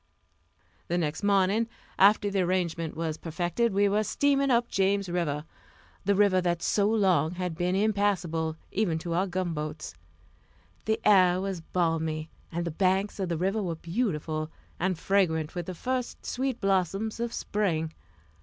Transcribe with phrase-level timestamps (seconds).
[0.87, 1.69] The next morning,
[1.99, 5.45] after the arrangement was perfected, we were steaming up James River
[6.05, 9.93] the river that so long had been impassable, even to our gunboats.
[10.85, 15.67] The air was balmy, and the banks of the river were beautiful, and fragrant with
[15.67, 17.93] the first sweet blossoms of spring.